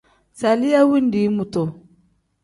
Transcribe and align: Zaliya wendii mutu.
Zaliya 0.39 0.81
wendii 0.89 1.29
mutu. 1.35 1.63